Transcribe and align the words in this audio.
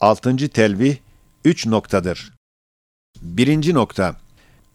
Altıncı 0.00 0.48
telvih 0.48 0.96
üç 1.44 1.66
noktadır. 1.66 2.32
Birinci 3.22 3.74
nokta, 3.74 4.16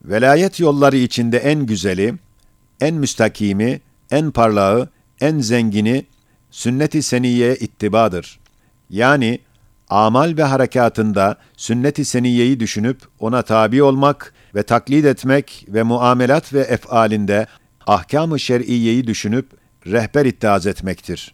velayet 0.05 0.59
yolları 0.59 0.97
içinde 0.97 1.37
en 1.37 1.65
güzeli, 1.65 2.13
en 2.81 2.95
müstakimi, 2.95 3.81
en 4.11 4.31
parlağı, 4.31 4.89
en 5.21 5.39
zengini, 5.39 6.05
sünnet-i 6.51 7.03
seniyye 7.03 7.55
ittibadır. 7.55 8.39
Yani, 8.89 9.39
amal 9.89 10.37
ve 10.37 10.43
harekatında 10.43 11.37
sünnet-i 11.57 12.05
seniyyeyi 12.05 12.59
düşünüp 12.59 13.01
ona 13.19 13.41
tabi 13.41 13.83
olmak 13.83 14.33
ve 14.55 14.63
taklit 14.63 15.05
etmek 15.05 15.65
ve 15.67 15.83
muamelat 15.83 16.53
ve 16.53 16.59
efalinde 16.59 17.47
ahkam-ı 17.87 18.39
şer'iyeyi 18.39 19.07
düşünüp 19.07 19.47
rehber 19.87 20.25
ittihaz 20.25 20.67
etmektir. 20.67 21.33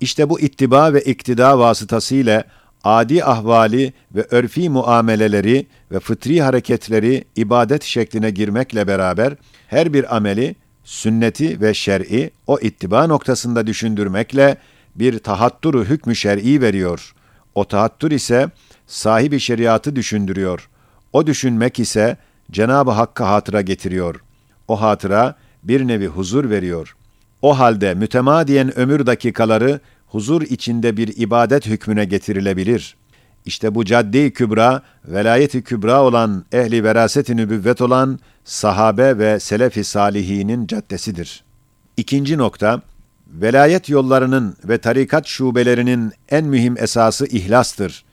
İşte 0.00 0.30
bu 0.30 0.40
ittiba 0.40 0.92
ve 0.92 1.00
iktida 1.00 1.58
vasıtasıyla 1.58 2.44
adi 2.88 3.24
ahvali 3.24 3.92
ve 4.14 4.26
örfi 4.30 4.70
muameleleri 4.70 5.66
ve 5.92 6.00
fıtri 6.00 6.42
hareketleri 6.42 7.24
ibadet 7.36 7.82
şekline 7.82 8.30
girmekle 8.30 8.86
beraber 8.86 9.36
her 9.66 9.92
bir 9.92 10.16
ameli 10.16 10.56
sünneti 10.84 11.60
ve 11.60 11.74
şer'i 11.74 12.30
o 12.46 12.58
ittiba 12.58 13.06
noktasında 13.06 13.66
düşündürmekle 13.66 14.56
bir 14.94 15.18
tahatturu 15.18 15.84
hükmü 15.84 16.16
şer'i 16.16 16.60
veriyor. 16.60 17.14
O 17.54 17.64
tahattur 17.64 18.10
ise 18.10 18.50
sahibi 18.86 19.40
şeriatı 19.40 19.96
düşündürüyor. 19.96 20.68
O 21.12 21.26
düşünmek 21.26 21.78
ise 21.78 22.16
Cenab-ı 22.50 22.90
Hakk'a 22.90 23.30
hatıra 23.30 23.60
getiriyor. 23.60 24.20
O 24.68 24.80
hatıra 24.80 25.34
bir 25.62 25.88
nevi 25.88 26.06
huzur 26.06 26.50
veriyor. 26.50 26.96
O 27.42 27.58
halde 27.58 27.94
mütemadiyen 27.94 28.78
ömür 28.78 29.06
dakikaları 29.06 29.80
huzur 30.08 30.42
içinde 30.42 30.96
bir 30.96 31.16
ibadet 31.16 31.66
hükmüne 31.66 32.04
getirilebilir. 32.04 32.96
İşte 33.46 33.74
bu 33.74 33.84
cadde-i 33.84 34.32
kübra, 34.32 34.82
velayet-i 35.04 35.62
kübra 35.62 36.02
olan, 36.02 36.44
ehli 36.52 36.84
veraset-i 36.84 37.36
nübüvvet 37.36 37.80
olan 37.80 38.18
sahabe 38.44 39.18
ve 39.18 39.40
selef-i 39.40 39.84
salihinin 39.84 40.66
caddesidir. 40.66 41.44
İkinci 41.96 42.38
nokta, 42.38 42.82
velayet 43.28 43.88
yollarının 43.88 44.56
ve 44.64 44.78
tarikat 44.78 45.26
şubelerinin 45.26 46.12
en 46.28 46.44
mühim 46.44 46.78
esası 46.78 47.26
ihlastır. 47.26 48.04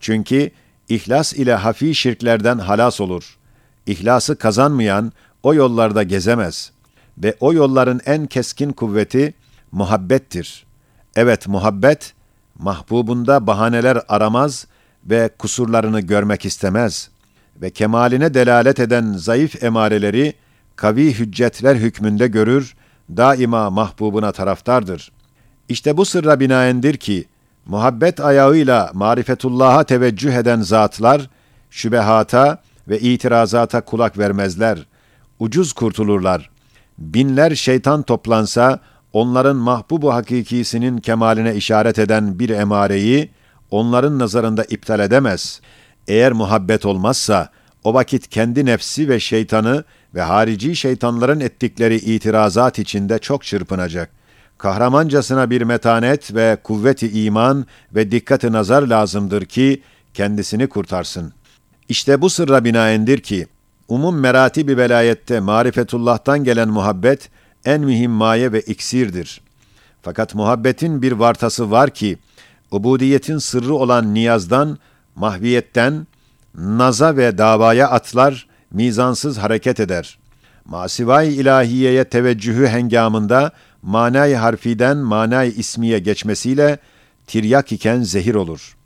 Çünkü 0.00 0.50
ihlas 0.88 1.32
ile 1.32 1.54
hafi 1.54 1.94
şirklerden 1.94 2.58
halas 2.58 3.00
olur. 3.00 3.36
İhlası 3.86 4.36
kazanmayan 4.36 5.12
o 5.42 5.54
yollarda 5.54 6.02
gezemez 6.02 6.72
ve 7.18 7.36
o 7.40 7.52
yolların 7.52 8.00
en 8.06 8.26
keskin 8.26 8.72
kuvveti 8.72 9.34
muhabbettir. 9.72 10.66
Evet 11.16 11.48
muhabbet, 11.48 12.14
mahbubunda 12.58 13.46
bahaneler 13.46 13.98
aramaz 14.08 14.66
ve 15.04 15.30
kusurlarını 15.38 16.00
görmek 16.00 16.44
istemez 16.44 17.10
ve 17.62 17.70
kemaline 17.70 18.34
delalet 18.34 18.80
eden 18.80 19.12
zayıf 19.12 19.62
emareleri 19.62 20.34
kavi 20.76 21.18
hüccetler 21.18 21.76
hükmünde 21.76 22.28
görür, 22.28 22.74
daima 23.16 23.70
mahbubuna 23.70 24.32
taraftardır. 24.32 25.12
İşte 25.68 25.96
bu 25.96 26.04
sırra 26.04 26.40
binaendir 26.40 26.96
ki, 26.96 27.24
muhabbet 27.66 28.20
ayağıyla 28.20 28.90
marifetullah'a 28.94 29.84
teveccüh 29.84 30.32
eden 30.32 30.60
zatlar, 30.60 31.30
şübehata 31.70 32.62
ve 32.88 33.00
itirazata 33.00 33.80
kulak 33.80 34.18
vermezler, 34.18 34.86
ucuz 35.38 35.72
kurtulurlar. 35.72 36.50
Binler 36.98 37.54
şeytan 37.54 38.02
toplansa, 38.02 38.78
onların 39.12 39.56
mahbubu 39.56 40.14
hakikisinin 40.14 40.98
kemaline 40.98 41.54
işaret 41.54 41.98
eden 41.98 42.38
bir 42.38 42.50
emareyi, 42.50 43.30
onların 43.70 44.18
nazarında 44.18 44.64
iptal 44.64 45.00
edemez. 45.00 45.60
Eğer 46.08 46.32
muhabbet 46.32 46.86
olmazsa, 46.86 47.48
o 47.84 47.94
vakit 47.94 48.28
kendi 48.28 48.66
nefsi 48.66 49.08
ve 49.08 49.20
şeytanı 49.20 49.84
ve 50.14 50.22
harici 50.22 50.76
şeytanların 50.76 51.40
ettikleri 51.40 51.96
itirazat 51.96 52.78
içinde 52.78 53.18
çok 53.18 53.44
çırpınacak. 53.44 54.10
Kahramancasına 54.58 55.50
bir 55.50 55.62
metanet 55.62 56.34
ve 56.34 56.56
kuvveti 56.64 57.24
iman 57.24 57.66
ve 57.94 58.10
dikkati 58.10 58.52
nazar 58.52 58.82
lazımdır 58.82 59.44
ki 59.44 59.82
kendisini 60.14 60.68
kurtarsın. 60.68 61.32
İşte 61.88 62.20
bu 62.20 62.30
sırra 62.30 62.64
binaendir 62.64 63.18
ki, 63.18 63.46
umum 63.88 64.20
merati 64.20 64.68
bir 64.68 64.76
velayette 64.76 65.40
marifetullah'tan 65.40 66.44
gelen 66.44 66.68
muhabbet 66.68 67.30
en 67.64 67.80
mühim 67.80 68.10
maye 68.10 68.52
ve 68.52 68.60
iksirdir. 68.60 69.40
Fakat 70.02 70.34
muhabbetin 70.34 71.02
bir 71.02 71.12
vartası 71.12 71.70
var 71.70 71.90
ki, 71.90 72.18
ubudiyetin 72.70 73.38
sırrı 73.38 73.74
olan 73.74 74.14
niyazdan, 74.14 74.78
mahviyetten, 75.14 76.06
naza 76.54 77.16
ve 77.16 77.38
davaya 77.38 77.88
atlar, 77.90 78.46
mizansız 78.70 79.38
hareket 79.38 79.80
eder. 79.80 80.18
Masivay 80.64 81.36
ilahiyeye 81.36 82.04
teveccühü 82.04 82.66
hengamında 82.66 83.52
manay 83.82 84.34
harfiden 84.34 84.96
manay 84.96 85.48
ismiye 85.56 85.98
geçmesiyle 85.98 86.78
tiryak 87.26 87.72
iken 87.72 88.02
zehir 88.02 88.34
olur. 88.34 88.76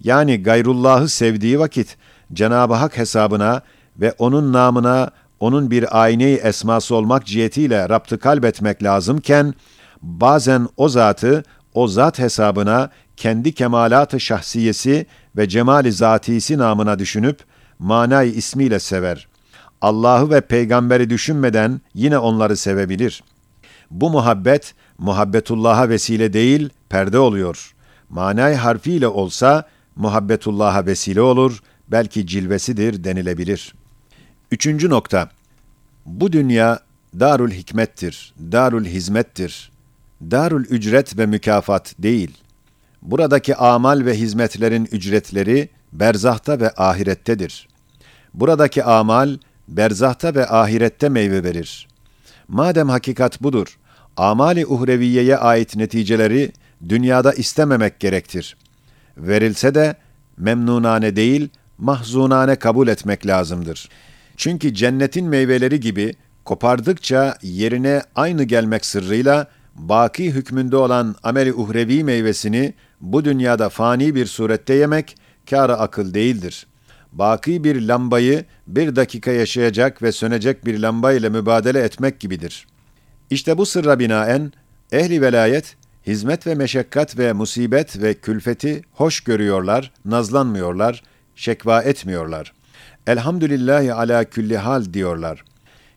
Yani 0.00 0.42
gayrullahı 0.42 1.08
sevdiği 1.08 1.58
vakit 1.58 1.96
Cenab-ı 2.32 2.74
Hak 2.74 2.98
hesabına 2.98 3.62
ve 3.96 4.14
onun 4.18 4.52
namına 4.52 5.10
onun 5.44 5.70
bir 5.70 6.02
ayneyi 6.02 6.36
esması 6.36 6.94
olmak 6.94 7.26
cihetiyle 7.26 7.88
raptı 7.88 8.18
kalbetmek 8.18 8.82
lazımken 8.82 9.54
bazen 10.02 10.68
o 10.76 10.88
zatı 10.88 11.42
o 11.74 11.88
zat 11.88 12.18
hesabına 12.18 12.90
kendi 13.16 13.52
kemalat-ı 13.52 14.20
şahsiyesi 14.20 15.06
ve 15.36 15.48
cemali 15.48 15.92
zatisi 15.92 16.58
namına 16.58 16.98
düşünüp 16.98 17.44
manay 17.78 18.38
ismiyle 18.38 18.80
sever. 18.80 19.28
Allah'ı 19.80 20.30
ve 20.30 20.40
peygamberi 20.40 21.10
düşünmeden 21.10 21.80
yine 21.94 22.18
onları 22.18 22.56
sevebilir. 22.56 23.22
Bu 23.90 24.10
muhabbet, 24.10 24.74
muhabbetullah'a 24.98 25.88
vesile 25.88 26.32
değil, 26.32 26.70
perde 26.88 27.18
oluyor. 27.18 27.74
Manay 28.08 28.54
harfiyle 28.54 29.08
olsa, 29.08 29.68
muhabbetullah'a 29.96 30.86
vesile 30.86 31.20
olur, 31.20 31.60
belki 31.88 32.26
cilvesidir 32.26 33.04
denilebilir. 33.04 33.74
Üçüncü 34.50 34.90
nokta. 34.90 35.28
Bu 36.06 36.32
dünya 36.32 36.80
darul 37.20 37.50
hikmettir, 37.50 38.34
darul 38.52 38.84
hizmettir. 38.84 39.70
Darul 40.30 40.64
ücret 40.64 41.18
ve 41.18 41.26
mükafat 41.26 41.94
değil. 41.98 42.38
Buradaki 43.02 43.56
amal 43.56 44.04
ve 44.04 44.18
hizmetlerin 44.18 44.88
ücretleri 44.92 45.68
berzahta 45.92 46.60
ve 46.60 46.70
ahirettedir. 46.70 47.68
Buradaki 48.34 48.84
amal 48.84 49.38
berzahta 49.68 50.34
ve 50.34 50.48
ahirette 50.48 51.08
meyve 51.08 51.44
verir. 51.44 51.88
Madem 52.48 52.88
hakikat 52.88 53.42
budur, 53.42 53.78
amali 54.16 54.66
uhreviyeye 54.66 55.36
ait 55.36 55.76
neticeleri 55.76 56.52
dünyada 56.88 57.32
istememek 57.32 58.00
gerektir. 58.00 58.56
Verilse 59.16 59.74
de 59.74 59.94
memnunane 60.36 61.16
değil, 61.16 61.48
mahzunane 61.78 62.56
kabul 62.56 62.88
etmek 62.88 63.26
lazımdır. 63.26 63.88
Çünkü 64.36 64.74
cennetin 64.74 65.26
meyveleri 65.26 65.80
gibi 65.80 66.14
kopardıkça 66.44 67.38
yerine 67.42 68.02
aynı 68.14 68.44
gelmek 68.44 68.84
sırrıyla 68.84 69.48
baki 69.74 70.30
hükmünde 70.30 70.76
olan 70.76 71.16
ameli 71.22 71.54
uhrevi 71.54 72.04
meyvesini 72.04 72.74
bu 73.00 73.24
dünyada 73.24 73.68
fani 73.68 74.14
bir 74.14 74.26
surette 74.26 74.74
yemek 74.74 75.16
kâr 75.50 75.70
akıl 75.70 76.14
değildir. 76.14 76.66
Baki 77.12 77.64
bir 77.64 77.88
lambayı 77.88 78.44
bir 78.66 78.96
dakika 78.96 79.30
yaşayacak 79.30 80.02
ve 80.02 80.12
sönecek 80.12 80.66
bir 80.66 80.78
lamba 80.78 81.12
ile 81.12 81.28
mübadele 81.28 81.80
etmek 81.80 82.20
gibidir. 82.20 82.66
İşte 83.30 83.58
bu 83.58 83.66
sırra 83.66 83.98
binaen 83.98 84.52
ehli 84.92 85.20
velayet 85.22 85.76
hizmet 86.06 86.46
ve 86.46 86.54
meşakkat 86.54 87.18
ve 87.18 87.32
musibet 87.32 88.02
ve 88.02 88.14
külfeti 88.14 88.82
hoş 88.92 89.20
görüyorlar, 89.20 89.92
nazlanmıyorlar, 90.04 91.02
şekva 91.36 91.82
etmiyorlar. 91.82 92.52
Elhamdülillahi 93.06 93.92
ala 93.92 94.24
külli 94.24 94.56
hal 94.56 94.92
diyorlar. 94.92 95.44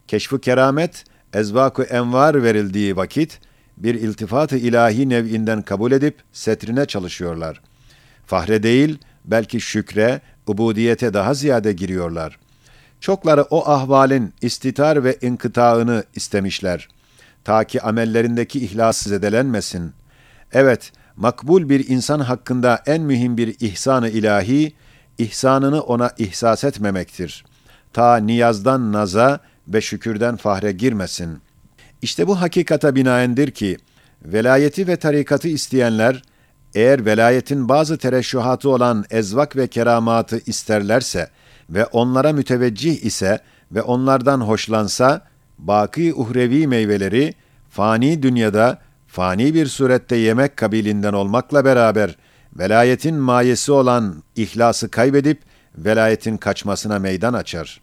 Keşfu 0.07 0.39
keramet, 0.39 1.03
ezvaku 1.33 1.83
envar 1.83 2.43
verildiği 2.43 2.95
vakit, 2.95 3.39
bir 3.77 3.95
iltifat-ı 3.95 4.57
ilahi 4.57 5.09
nev'inden 5.09 5.61
kabul 5.61 5.91
edip 5.91 6.17
setrine 6.33 6.85
çalışıyorlar. 6.85 7.61
Fahre 8.25 8.63
değil, 8.63 8.99
belki 9.25 9.61
şükre, 9.61 10.21
ubudiyete 10.47 11.13
daha 11.13 11.33
ziyade 11.33 11.73
giriyorlar. 11.73 12.39
Çokları 12.99 13.43
o 13.43 13.69
ahvalin 13.69 14.33
istitar 14.41 15.03
ve 15.03 15.17
inkıtağını 15.21 16.03
istemişler. 16.15 16.87
Ta 17.43 17.63
ki 17.63 17.81
amellerindeki 17.81 18.59
ihlas 18.59 19.03
zedelenmesin. 19.03 19.93
Evet, 20.53 20.91
makbul 21.15 21.69
bir 21.69 21.89
insan 21.89 22.19
hakkında 22.19 22.83
en 22.85 23.01
mühim 23.01 23.37
bir 23.37 23.55
ihsan-ı 23.59 24.09
ilahi, 24.09 24.73
ihsanını 25.17 25.81
ona 25.81 26.11
ihsas 26.17 26.63
etmemektir. 26.63 27.45
Ta 27.93 28.17
niyazdan 28.17 28.93
naza 28.93 29.39
ve 29.67 29.81
şükürden 29.81 30.35
fahre 30.35 30.71
girmesin. 30.71 31.41
İşte 32.01 32.27
bu 32.27 32.41
hakikata 32.41 32.95
binaendir 32.95 33.51
ki, 33.51 33.77
velayeti 34.25 34.87
ve 34.87 34.95
tarikatı 34.95 35.47
isteyenler, 35.47 36.21
eğer 36.75 37.05
velayetin 37.05 37.69
bazı 37.69 37.97
tereşühatı 37.97 38.69
olan 38.69 39.05
ezvak 39.09 39.55
ve 39.55 39.67
keramatı 39.67 40.41
isterlerse 40.45 41.29
ve 41.69 41.85
onlara 41.85 42.33
müteveccih 42.33 43.05
ise 43.05 43.41
ve 43.71 43.81
onlardan 43.81 44.41
hoşlansa, 44.41 45.21
baki 45.57 46.13
uhrevi 46.13 46.67
meyveleri 46.67 47.33
fani 47.69 48.23
dünyada 48.23 48.79
fani 49.07 49.53
bir 49.53 49.65
surette 49.65 50.15
yemek 50.15 50.57
kabilinden 50.57 51.13
olmakla 51.13 51.65
beraber 51.65 52.15
velayetin 52.57 53.15
mayesi 53.15 53.71
olan 53.71 54.23
ihlası 54.35 54.89
kaybedip 54.89 55.41
velayetin 55.77 56.37
kaçmasına 56.37 56.99
meydan 56.99 57.33
açar. 57.33 57.81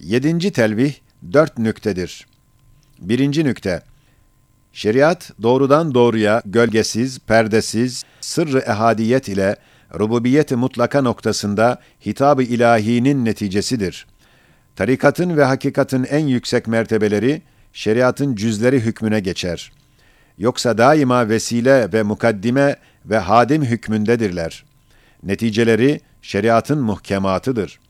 Yedinci 0.00 0.50
telvih 0.50 0.94
dört 1.32 1.58
nüktedir. 1.58 2.26
Birinci 3.00 3.44
nükte, 3.44 3.82
Şeriat 4.76 5.32
doğrudan 5.42 5.94
doğruya 5.94 6.42
gölgesiz, 6.46 7.18
perdesiz, 7.18 8.04
sırrı 8.20 8.58
ehadiyet 8.58 9.28
ile 9.28 9.56
rububiyet-i 9.98 10.56
mutlaka 10.56 11.02
noktasında 11.02 11.80
hitab-ı 12.06 12.42
ilahinin 12.42 13.24
neticesidir. 13.24 14.06
Tarikatın 14.76 15.36
ve 15.36 15.44
hakikatın 15.44 16.04
en 16.04 16.26
yüksek 16.26 16.66
mertebeleri 16.66 17.42
şeriatın 17.72 18.34
cüzleri 18.34 18.80
hükmüne 18.80 19.20
geçer. 19.20 19.72
Yoksa 20.38 20.78
daima 20.78 21.28
vesile 21.28 21.92
ve 21.92 22.02
mukaddime 22.02 22.76
ve 23.06 23.18
hadim 23.18 23.64
hükmündedirler. 23.64 24.64
Neticeleri 25.22 26.00
şeriatın 26.22 26.78
muhkematıdır. 26.78 27.80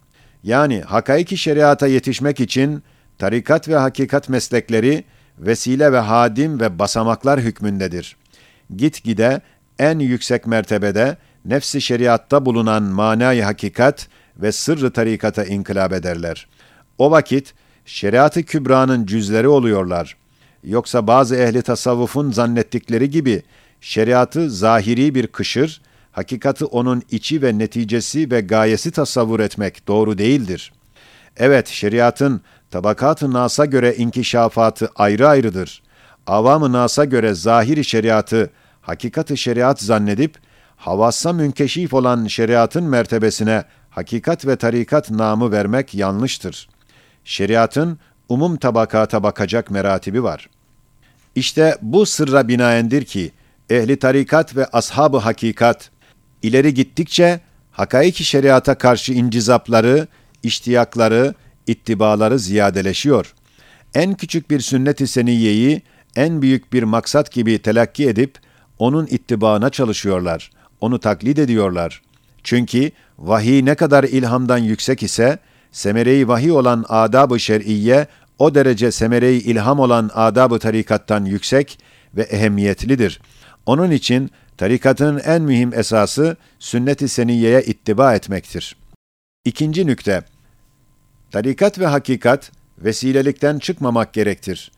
Yani 0.43 0.81
hakaiki 0.81 1.37
şeriata 1.37 1.87
yetişmek 1.87 2.41
için 2.41 2.83
tarikat 3.19 3.69
ve 3.69 3.77
hakikat 3.77 4.29
meslekleri 4.29 5.05
vesile 5.39 5.93
ve 5.93 5.99
hadim 5.99 6.61
ve 6.61 6.79
basamaklar 6.79 7.41
hükmündedir. 7.41 8.17
Gitgide 8.77 9.41
en 9.79 9.99
yüksek 9.99 10.47
mertebede 10.47 11.17
nefsi 11.45 11.81
şeriatta 11.81 12.47
bulunan 12.47 12.83
manayı 12.83 13.43
hakikat 13.43 14.09
ve 14.37 14.53
sırrı 14.53 14.91
tarikata 14.91 15.45
inkılap 15.45 15.93
ederler. 15.93 16.47
O 16.99 17.11
vakit 17.11 17.55
şeriatı 17.85 18.43
kübranın 18.43 19.07
cüzleri 19.07 19.49
oluyorlar. 19.49 20.17
Yoksa 20.65 21.07
bazı 21.07 21.37
ehli 21.37 21.63
tasavvufun 21.63 22.31
zannettikleri 22.31 23.11
gibi 23.11 23.43
şeriatı 23.81 24.51
zahiri 24.51 25.15
bir 25.15 25.27
kışır, 25.27 25.81
hakikati 26.13 26.65
onun 26.65 27.03
içi 27.11 27.43
ve 27.43 27.59
neticesi 27.59 28.31
ve 28.31 28.41
gayesi 28.41 28.91
tasavvur 28.91 29.41
etmek 29.41 29.89
doğru 29.89 30.19
değildir. 30.19 30.73
Evet, 31.37 31.69
şeriatın 31.69 32.41
tabakat-ı 32.71 33.33
nasa 33.33 33.65
göre 33.65 33.95
inkişafatı 33.95 34.91
ayrı 34.97 35.29
ayrıdır. 35.29 35.83
Avam-ı 36.27 36.73
nasa 36.73 37.05
göre 37.05 37.35
zahiri 37.35 37.85
şeriatı, 37.85 38.51
hakikat-ı 38.81 39.37
şeriat 39.37 39.81
zannedip, 39.81 40.39
havassa 40.77 41.33
münkeşif 41.33 41.95
olan 41.95 42.27
şeriatın 42.27 42.85
mertebesine 42.85 43.65
hakikat 43.91 44.47
ve 44.47 44.57
tarikat 44.57 45.11
namı 45.11 45.53
vermek 45.53 45.95
yanlıştır. 45.95 46.69
Şeriatın 47.25 47.99
umum 48.29 48.57
tabakata 48.57 49.23
bakacak 49.23 49.71
meratibi 49.71 50.23
var. 50.23 50.51
İşte 51.35 51.77
bu 51.83 52.07
sırra 52.07 52.49
binaendir 52.49 53.05
ki, 53.05 53.33
ehli 53.71 53.97
tarikat 53.97 54.57
ve 54.57 54.67
ashab-ı 54.67 55.17
hakikat, 55.19 55.91
ileri 56.43 56.75
gittikçe 56.75 57.41
hakaiki 57.73 58.25
şeriata 58.25 58.79
karşı 58.79 59.13
incizapları, 59.13 60.07
iştiyakları, 60.43 61.35
ittibaları 61.67 62.39
ziyadeleşiyor. 62.39 63.35
En 63.95 64.15
küçük 64.15 64.51
bir 64.51 64.61
sünnet-i 64.61 65.07
seniyyeyi 65.07 65.83
en 66.17 66.43
büyük 66.43 66.73
bir 66.73 66.83
maksat 66.83 67.33
gibi 67.33 67.59
telakki 67.59 68.09
edip 68.09 68.39
onun 68.79 69.07
ittibaına 69.07 69.71
çalışıyorlar. 69.71 70.51
Onu 70.81 70.99
taklit 70.99 71.39
ediyorlar. 71.39 72.03
Çünkü 72.45 72.91
vahiy 73.19 73.65
ne 73.65 73.75
kadar 73.75 74.05
ilhamdan 74.05 74.59
yüksek 74.59 75.03
ise 75.03 75.39
semere-i 75.73 76.29
vahiy 76.29 76.53
olan 76.53 76.85
adab-ı 76.89 77.41
şer'iyye 77.41 78.07
o 78.39 78.55
derece 78.55 78.91
semere-i 78.91 79.37
ilham 79.37 79.79
olan 79.79 80.11
adab-ı 80.15 80.59
tarikattan 80.59 81.25
yüksek 81.25 81.79
ve 82.17 82.23
ehemmiyetlidir. 82.23 83.21
Onun 83.67 83.91
için 83.91 84.31
tarikatın 84.57 85.19
en 85.19 85.43
mühim 85.43 85.75
esası 85.75 86.37
sünnet-i 86.59 87.09
seniyyeye 87.09 87.63
ittiba 87.63 88.15
etmektir. 88.15 88.77
İkinci 89.45 89.87
nükte, 89.87 90.23
Tarikat 91.31 91.79
ve 91.79 91.87
hakikat 91.87 92.53
vesilelikten 92.79 93.59
çıkmamak 93.59 94.13
gerektir. 94.13 94.73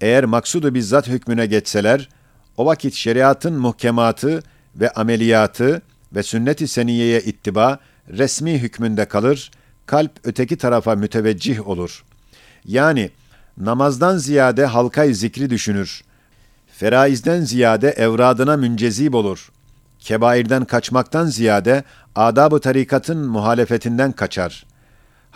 Eğer 0.00 0.24
maksudu 0.24 0.74
bizzat 0.74 1.08
hükmüne 1.08 1.46
geçseler, 1.46 2.08
o 2.56 2.66
vakit 2.66 2.94
şeriatın 2.94 3.52
muhkematı 3.58 4.42
ve 4.76 4.90
ameliyatı 4.90 5.82
ve 6.14 6.22
sünnet-i 6.22 6.68
seniyeye 6.68 7.20
ittiba 7.20 7.78
resmi 8.08 8.58
hükmünde 8.58 9.04
kalır, 9.04 9.50
kalp 9.86 10.12
öteki 10.24 10.56
tarafa 10.56 10.94
müteveccih 10.94 11.68
olur. 11.68 12.04
Yani 12.64 13.10
namazdan 13.58 14.16
ziyade 14.16 14.66
halkay 14.66 15.14
zikri 15.14 15.50
düşünür. 15.50 16.02
Feraizden 16.78 17.40
ziyade 17.40 17.90
evradına 17.90 18.56
müncezib 18.56 19.14
olur. 19.14 19.52
Kebairden 19.98 20.64
kaçmaktan 20.64 21.26
ziyade 21.26 21.84
adab-ı 22.14 22.60
tarikatın 22.60 23.28
muhalefetinden 23.28 24.12
kaçar.'' 24.12 24.76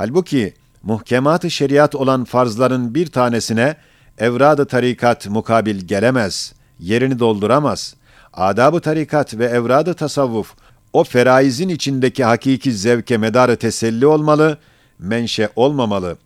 Halbuki 0.00 0.54
muhkemat-ı 0.82 1.50
şeriat 1.50 1.94
olan 1.94 2.24
farzların 2.24 2.94
bir 2.94 3.06
tanesine 3.06 3.76
evrad-ı 4.18 4.66
tarikat 4.66 5.28
mukabil 5.28 5.80
gelemez, 5.80 6.52
yerini 6.78 7.18
dolduramaz. 7.18 7.94
Adab-ı 8.32 8.80
tarikat 8.80 9.38
ve 9.38 9.44
evrad-ı 9.44 9.94
tasavvuf 9.94 10.54
o 10.92 11.04
feraizin 11.04 11.68
içindeki 11.68 12.24
hakiki 12.24 12.72
zevke 12.72 13.16
medarı 13.16 13.56
teselli 13.56 14.06
olmalı, 14.06 14.58
menşe 14.98 15.48
olmamalı. 15.56 16.16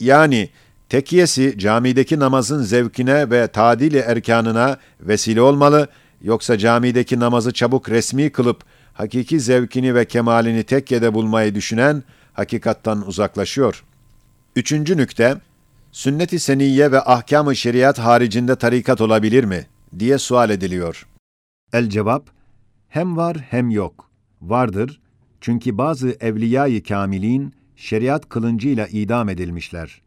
Yani 0.00 0.50
tekiyesi 0.88 1.58
camideki 1.58 2.18
namazın 2.18 2.62
zevkine 2.62 3.30
ve 3.30 3.46
tadili 3.46 3.98
erkanına 3.98 4.76
vesile 5.00 5.40
olmalı, 5.40 5.88
yoksa 6.22 6.58
camideki 6.58 7.20
namazı 7.20 7.52
çabuk 7.52 7.90
resmi 7.90 8.30
kılıp 8.30 8.64
hakiki 8.92 9.40
zevkini 9.40 9.94
ve 9.94 10.04
kemalini 10.04 10.62
tekkede 10.64 11.14
bulmayı 11.14 11.54
düşünen 11.54 12.02
hakikattan 12.32 13.06
uzaklaşıyor. 13.06 13.84
Üçüncü 14.56 14.96
nükte, 14.96 15.36
sünnet-i 15.92 16.38
seniyye 16.38 16.92
ve 16.92 17.00
ahkam-ı 17.00 17.56
şeriat 17.56 17.98
haricinde 17.98 18.56
tarikat 18.56 19.00
olabilir 19.00 19.44
mi? 19.44 19.66
diye 19.98 20.18
sual 20.18 20.50
ediliyor. 20.50 21.06
El 21.72 21.90
cevap, 21.90 22.30
hem 22.88 23.16
var 23.16 23.36
hem 23.50 23.70
yok. 23.70 24.10
Vardır, 24.42 25.00
çünkü 25.40 25.78
bazı 25.78 26.16
evliya-i 26.20 26.82
kamilin 26.82 27.54
şeriat 27.76 28.28
kılıncıyla 28.28 28.86
idam 28.86 29.28
edilmişler. 29.28 30.00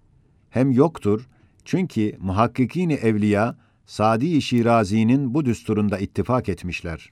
Hem 0.51 0.71
yoktur, 0.71 1.27
çünkü 1.65 2.17
muhakkikini 2.19 2.93
evliya, 2.93 3.55
Sadi 3.85 4.41
Şirazi'nin 4.41 5.33
bu 5.33 5.45
düsturunda 5.45 5.97
ittifak 5.97 6.49
etmişler. 6.49 7.09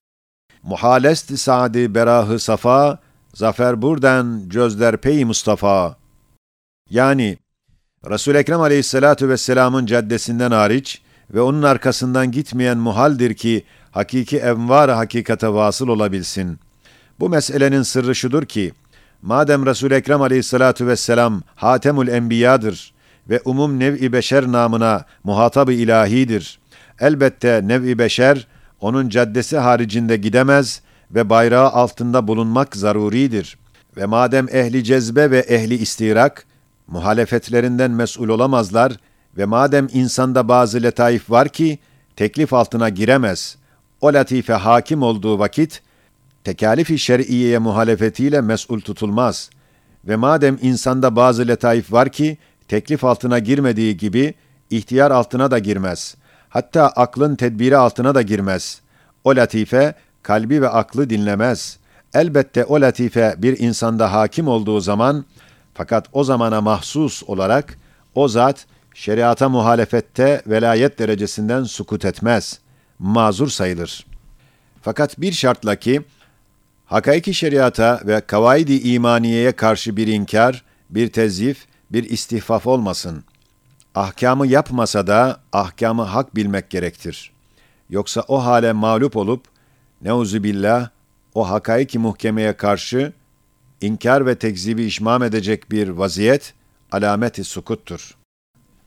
Muhalest 0.63 1.39
Sadi 1.39 1.96
Berahı 1.96 2.39
Safa, 2.39 3.00
Zafer 3.34 3.81
buradan 3.81 4.43
cözler 4.48 4.98
pey 4.98 5.25
Mustafa. 5.25 5.98
Yani 6.89 7.38
Resul 8.10 8.36
Ekrem 8.36 8.62
Aleyhissalatu 8.62 9.29
vesselam'ın 9.29 9.86
caddesinden 9.86 10.51
hariç 10.51 11.01
ve 11.34 11.41
onun 11.41 11.63
arkasından 11.63 12.31
gitmeyen 12.31 12.77
muhaldir 12.77 13.34
ki 13.34 13.63
hakiki 13.91 14.38
envar 14.38 14.91
hakikate 14.91 15.53
vasıl 15.53 15.88
olabilsin. 15.88 16.60
Bu 17.19 17.29
meselenin 17.29 17.81
sırrı 17.81 18.15
şudur 18.15 18.46
ki 18.46 18.72
madem 19.22 19.65
Resul 19.65 19.91
Ekrem 19.91 20.22
Aleyhissalatu 20.22 20.88
vesselam 20.88 21.41
Hatemul 21.55 22.08
Enbiya'dır 22.08 22.99
ve 23.29 23.41
umum 23.45 23.79
nev-i 23.79 24.13
beşer 24.13 24.51
namına 24.51 25.05
muhatabı 25.24 25.74
ilahidir. 25.74 26.59
Elbette 27.00 27.62
nev-i 27.63 28.00
beşer 28.00 28.48
onun 28.81 29.09
caddesi 29.09 29.57
haricinde 29.57 30.17
gidemez 30.17 30.81
ve 31.12 31.29
bayrağı 31.29 31.69
altında 31.69 32.27
bulunmak 32.27 32.75
zaruridir. 32.75 33.57
Ve 33.98 34.05
madem 34.05 34.48
ehli 34.50 34.83
cezbe 34.83 35.31
ve 35.31 35.39
ehli 35.39 35.75
istirak, 35.75 36.45
muhalefetlerinden 36.88 37.91
mesul 37.91 38.29
olamazlar 38.29 38.93
ve 39.38 39.45
madem 39.45 39.88
insanda 39.93 40.48
bazı 40.48 40.83
letaif 40.83 41.29
var 41.29 41.50
ki, 41.50 41.79
teklif 42.15 42.53
altına 42.53 42.89
giremez, 42.89 43.57
o 44.01 44.13
latife 44.13 44.53
hakim 44.53 45.03
olduğu 45.03 45.39
vakit, 45.39 45.81
tekalif-i 46.43 47.00
şer'iyeye 47.00 47.57
muhalefetiyle 47.57 48.41
mesul 48.41 48.81
tutulmaz. 48.81 49.50
Ve 50.07 50.15
madem 50.15 50.57
insanda 50.62 51.15
bazı 51.15 51.48
letaif 51.48 51.91
var 51.91 52.09
ki, 52.09 52.38
teklif 52.69 53.03
altına 53.03 53.39
girmediği 53.39 53.97
gibi, 53.97 54.33
ihtiyar 54.69 55.11
altına 55.11 55.51
da 55.51 55.59
girmez. 55.59 56.15
Hatta 56.49 56.88
aklın 56.88 57.35
tedbiri 57.35 57.77
altına 57.77 58.15
da 58.15 58.21
girmez. 58.21 58.81
O 59.23 59.35
latife, 59.35 59.93
kalbi 60.23 60.61
ve 60.61 60.69
aklı 60.69 61.09
dinlemez. 61.09 61.77
Elbette 62.13 62.65
o 62.65 62.81
latife 62.81 63.35
bir 63.38 63.59
insanda 63.59 64.13
hakim 64.13 64.47
olduğu 64.47 64.79
zaman, 64.79 65.25
fakat 65.73 66.05
o 66.13 66.23
zamana 66.23 66.61
mahsus 66.61 67.23
olarak, 67.23 67.77
o 68.15 68.27
zat, 68.27 68.65
şeriata 68.93 69.49
muhalefette 69.49 70.41
velayet 70.47 70.99
derecesinden 70.99 71.63
sukut 71.63 72.05
etmez. 72.05 72.59
Mazur 72.99 73.47
sayılır. 73.47 74.05
Fakat 74.81 75.21
bir 75.21 75.31
şartla 75.31 75.75
ki, 75.75 76.01
hakaiki 76.85 77.33
şeriata 77.33 78.01
ve 78.05 78.21
kavaidi 78.21 78.89
imaniyeye 78.93 79.51
karşı 79.51 79.97
bir 79.97 80.07
inkar, 80.07 80.63
bir 80.89 81.11
tezyif, 81.11 81.68
bir 81.91 82.10
istihfaf 82.10 82.67
olmasın. 82.67 83.24
Ahkamı 83.96 84.48
yapmasa 84.48 85.08
da 85.08 85.39
ahkamı 85.53 86.01
hak 86.01 86.36
bilmek 86.36 86.69
gerektir. 86.69 87.31
Yoksa 87.89 88.24
o 88.27 88.46
hale 88.46 88.72
mağlup 88.72 89.17
olup, 89.17 89.46
neuzubillah, 90.01 90.89
o 91.36 91.50
hakaiki 91.50 92.00
muhkemeye 92.00 92.53
karşı 92.53 93.13
inkar 93.81 94.25
ve 94.25 94.36
tekzibi 94.36 94.84
işmam 94.84 95.24
edecek 95.24 95.72
bir 95.72 95.89
vaziyet, 95.89 96.53
alameti 96.91 97.43
sukuttur. 97.43 98.17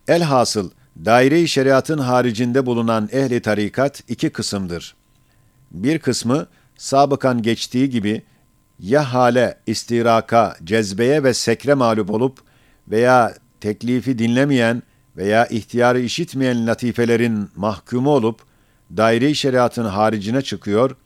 Elhasıl, 0.09 0.71
daire-i 1.05 1.49
şeriatın 1.49 1.99
haricinde 1.99 2.67
bulunan 2.67 3.09
ehli 3.13 3.43
tarikat 3.43 4.03
iki 4.09 4.31
kısımdır. 4.31 4.95
Bir 5.71 5.99
kısmı, 5.99 6.47
sabıkan 6.77 7.43
geçtiği 7.43 7.91
gibi, 7.91 8.23
ya 8.81 9.15
hale, 9.15 9.59
istiraka, 9.67 10.57
cezbeye 10.65 11.23
ve 11.23 11.35
sekre 11.35 11.75
mağlup 11.75 12.11
olup 12.11 12.39
veya 12.93 13.35
teklifi 13.61 14.19
dinlemeyen 14.19 14.83
veya 15.17 15.47
ihtiyarı 15.47 16.01
işitmeyen 16.01 16.67
latifelerin 16.67 17.49
mahkumu 17.57 18.11
olup, 18.11 18.41
daire-i 18.97 19.35
şeriatın 19.35 19.85
haricine 19.85 20.43
çıkıyor, 20.43 20.97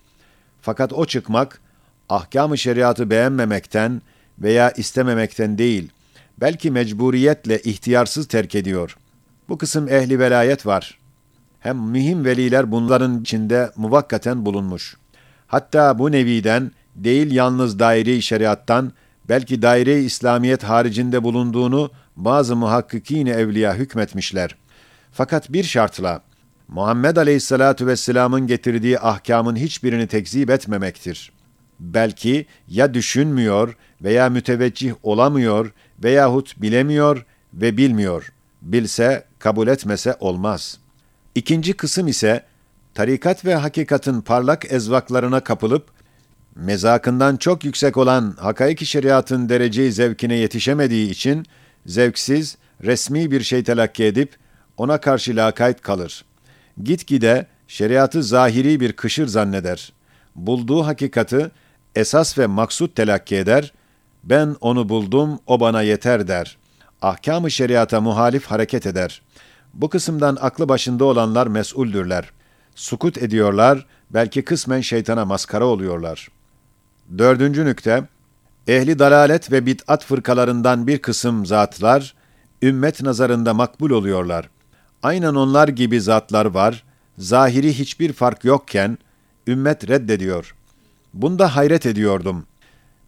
fakat 0.61 0.93
o 0.93 1.07
çıkmak, 1.07 1.61
ahkam-ı 2.09 2.59
şeriatı 2.59 3.11
beğenmemekten 3.11 4.02
veya 4.38 4.71
istememekten 4.71 5.59
değil, 5.59 5.90
belki 6.40 6.71
mecburiyetle 6.71 7.59
ihtiyarsız 7.59 8.28
terk 8.28 8.55
ediyor. 8.55 8.97
Bu 9.49 9.59
kısım 9.59 9.88
ehli 9.88 10.19
velayet 10.19 10.66
var. 10.66 10.99
Hem 11.61 11.78
mühim 11.78 12.25
veliler 12.25 12.73
bunların 12.73 13.21
içinde 13.21 13.71
muvakkaten 13.76 14.47
bulunmuş. 14.47 14.97
Hatta 15.47 15.99
bu 15.99 16.12
neviden 16.12 16.73
değil 16.95 17.33
yalnız 17.33 17.78
daire-i 17.78 18.23
şeriattan, 18.23 18.93
belki 19.28 19.62
daire-i 19.62 20.04
İslamiyet 20.04 20.64
haricinde 20.64 21.23
bulunduğunu 21.23 21.90
bazı 22.16 22.56
muhakkikine 22.56 23.30
evliya 23.30 23.75
hükmetmişler. 23.75 24.56
Fakat 25.12 25.52
bir 25.52 25.64
şartla, 25.64 26.23
Muhammed 26.68 27.16
Aleyhisselatü 27.16 27.87
Vesselam'ın 27.87 28.47
getirdiği 28.47 29.00
ahkamın 29.00 29.56
hiçbirini 29.56 30.06
tekzip 30.06 30.50
etmemektir. 30.50 31.33
Belki 31.80 32.47
ya 32.68 32.95
düşünmüyor 32.95 33.76
veya 34.02 34.28
müteveccih 34.28 34.92
olamıyor 35.02 35.73
veyahut 36.04 36.62
bilemiyor 36.62 37.26
ve 37.54 37.76
bilmiyor. 37.76 38.33
Bilse, 38.62 39.25
kabul 39.38 39.68
etmese 39.68 40.16
olmaz. 40.21 40.78
İkinci 41.35 41.73
kısım 41.73 42.09
ise, 42.09 42.45
tarikat 42.95 43.45
ve 43.45 43.54
hakikatin 43.54 44.21
parlak 44.21 44.73
ezvaklarına 44.73 45.40
kapılıp, 45.40 45.96
mezakından 46.57 47.37
çok 47.37 47.65
yüksek 47.65 47.97
olan 47.97 48.35
hakaiki 48.41 48.87
şeriatın 48.87 49.49
dereceyi 49.49 49.93
zevkine 49.93 50.35
yetişemediği 50.35 51.11
için, 51.11 51.47
zevksiz, 51.87 52.57
resmi 52.85 53.31
bir 53.31 53.43
şey 53.43 53.65
telakki 53.65 54.05
edip, 54.05 54.37
ona 54.77 55.01
karşı 55.01 55.37
lakayt 55.37 55.81
kalır. 55.81 56.25
Gitgide 56.83 57.47
şeriatı 57.69 58.23
zahiri 58.23 58.81
bir 58.81 58.93
kışır 58.93 59.27
zanneder. 59.27 59.93
Bulduğu 60.37 60.87
hakikati 60.87 61.51
esas 61.95 62.39
ve 62.39 62.47
maksut 62.47 62.97
telakki 62.97 63.37
eder, 63.37 63.73
ben 64.25 64.57
onu 64.61 64.89
buldum, 64.89 65.39
o 65.47 65.61
bana 65.61 65.83
yeter 65.83 66.29
der. 66.29 66.57
Ahkam-ı 67.03 67.51
şeriata 67.51 68.01
muhalif 68.01 68.47
hareket 68.47 68.87
eder. 68.87 69.23
Bu 69.75 69.89
kısımdan 69.89 70.39
aklı 70.41 70.69
başında 70.69 71.05
olanlar 71.05 71.47
mesuldürler. 71.47 72.31
Sukut 72.75 73.19
ediyorlar, 73.19 73.87
belki 74.11 74.45
kısmen 74.45 74.81
şeytana 74.81 75.25
maskara 75.25 75.65
oluyorlar. 75.65 76.29
Dördüncü 77.19 77.65
nükte, 77.65 78.05
ehli 78.67 78.99
dalalet 78.99 79.53
ve 79.53 79.67
bid'at 79.67 80.05
fırkalarından 80.05 80.87
bir 80.87 80.99
kısım 80.99 81.47
zatlar, 81.47 82.15
ümmet 82.63 83.03
nazarında 83.03 83.55
makbul 83.55 83.91
oluyorlar. 83.91 84.51
Aynen 85.03 85.35
onlar 85.35 85.69
gibi 85.69 86.01
zatlar 86.01 86.47
var, 86.47 86.85
zahiri 87.19 87.79
hiçbir 87.79 88.13
fark 88.13 88.45
yokken, 88.45 88.99
ümmet 89.47 89.89
reddediyor. 89.89 90.55
Bunda 91.15 91.57
hayret 91.57 91.87
ediyordum. 91.87 92.47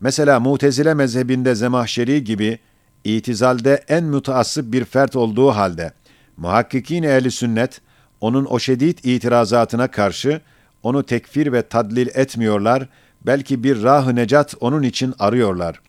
Mesela 0.00 0.40
Mutezile 0.40 0.94
mezhebinde 0.94 1.54
Zemahşeri 1.54 2.24
gibi, 2.24 2.58
itizalde 3.04 3.84
en 3.88 4.04
müteassıp 4.04 4.72
bir 4.72 4.84
fert 4.84 5.16
olduğu 5.16 5.50
halde, 5.50 5.92
muhakkikin 6.36 7.02
ehli 7.02 7.30
sünnet, 7.30 7.80
onun 8.20 8.44
o 8.44 8.58
şedid 8.58 8.98
itirazatına 9.02 9.88
karşı, 9.88 10.40
onu 10.82 11.02
tekfir 11.02 11.52
ve 11.52 11.62
tadlil 11.62 12.08
etmiyorlar, 12.14 12.88
belki 13.28 13.64
bir 13.64 13.82
rah-ı 13.82 14.16
necat 14.16 14.54
onun 14.60 14.82
için 14.82 15.14
arıyorlar. 15.18 15.80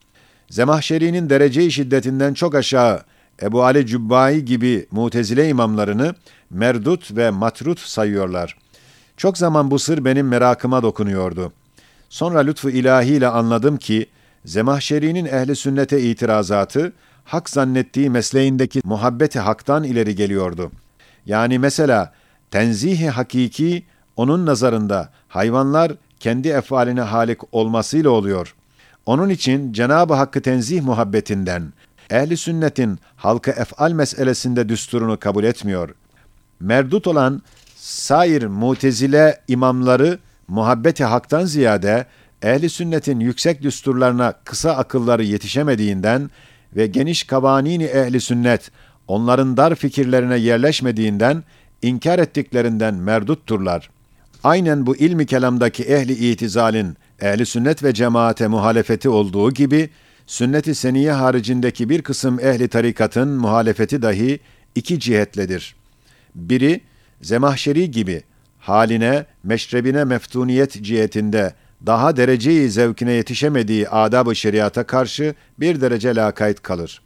Zemahşeri'nin 0.50 1.29
derece-i 1.29 1.72
şiddetinden 1.72 2.34
çok 2.34 2.55
aşağı 2.55 3.01
Ebu 3.41 3.63
Ali 3.63 3.86
Cübbai 3.86 4.46
gibi 4.46 4.88
mutezile 4.91 5.50
imamlarını 5.50 6.15
merdut 6.50 7.15
ve 7.15 7.29
matrut 7.29 7.79
sayıyorlar. 7.79 8.58
Çok 9.17 9.38
zaman 9.38 9.72
bu 9.72 9.79
sır 9.79 10.05
benim 10.05 10.27
merakıma 10.27 10.84
dokunuyordu. 10.84 11.53
Sonra 12.10 12.39
lütfu 12.39 12.69
ilahiyle 12.69 13.27
anladım 13.27 13.77
ki, 13.77 14.05
Zemahşeri'nin 14.46 15.25
ehli 15.25 15.55
sünnete 15.55 16.01
itirazatı, 16.01 16.93
hak 17.25 17.50
zannettiği 17.50 18.10
mesleğindeki 18.10 18.81
muhabbeti 18.84 19.39
haktan 19.39 19.84
ileri 19.84 20.15
geliyordu. 20.15 20.72
Yani 21.25 21.60
mesela, 21.60 22.13
tenzihi 22.51 23.10
hakiki, 23.10 23.86
onun 24.15 24.46
nazarında 24.46 25.10
hayvanlar 25.27 25.91
kendi 26.19 26.47
efaline 26.47 27.01
halik 27.01 27.39
olmasıyla 27.51 28.09
oluyor. 28.09 28.55
Onun 29.05 29.29
için 29.29 29.73
Cenab-ı 29.73 30.13
Hakk'ı 30.13 30.41
tenzih 30.41 30.81
muhabbetinden, 30.81 31.73
ehli 32.09 32.38
sünnetin 32.38 32.99
halka 33.15 33.51
efal 33.51 33.91
meselesinde 33.91 34.69
düsturunu 34.69 35.19
kabul 35.19 35.43
etmiyor. 35.43 35.89
Merdut 36.59 37.07
olan 37.07 37.41
sair 37.75 38.43
mutezile 38.43 39.41
imamları 39.47 40.19
muhabbeti 40.47 41.03
haktan 41.03 41.45
ziyade 41.45 42.05
ehli 42.41 42.69
sünnetin 42.69 43.19
yüksek 43.19 43.61
düsturlarına 43.61 44.33
kısa 44.43 44.71
akılları 44.71 45.23
yetişemediğinden 45.23 46.29
ve 46.75 46.88
geniş 46.88 47.23
kavanini 47.23 47.83
ehli 47.83 48.21
sünnet 48.21 48.71
onların 49.07 49.57
dar 49.57 49.75
fikirlerine 49.75 50.38
yerleşmediğinden 50.38 51.43
inkar 51.81 52.19
ettiklerinden 52.19 52.93
merdutturlar. 52.93 53.89
Aynen 54.43 54.86
bu 54.86 54.96
ilmi 54.96 55.25
kelamdaki 55.25 55.84
ehli 55.84 56.13
itizalin 56.13 56.98
ehli 57.22 57.46
sünnet 57.46 57.84
ve 57.84 57.93
cemaate 57.93 58.48
muhalefeti 58.48 59.10
olduğu 59.10 59.51
gibi 59.51 59.89
sünnet-i 60.27 60.75
seniye 60.75 61.12
haricindeki 61.12 61.89
bir 61.89 62.01
kısım 62.01 62.39
ehli 62.39 62.67
tarikatın 62.67 63.27
muhalefeti 63.29 64.01
dahi 64.01 64.39
iki 64.75 65.00
cihetledir. 65.00 65.75
Biri, 66.36 66.81
Zemahşeri 67.22 67.91
gibi 67.91 68.24
haline, 68.60 69.25
meşrebine 69.43 70.03
meftuniyet 70.03 70.84
cihetinde 70.84 71.53
daha 71.86 72.17
dereceyi 72.17 72.69
zevkine 72.69 73.12
yetişemediği 73.12 73.89
adab-ı 73.89 74.36
şeriata 74.36 74.84
karşı 74.84 75.36
bir 75.60 75.81
derece 75.81 76.15
lakayt 76.15 76.62
kalır. 76.62 77.01